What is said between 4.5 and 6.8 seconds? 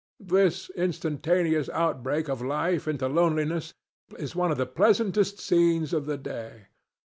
of the pleasantest scenes of the day.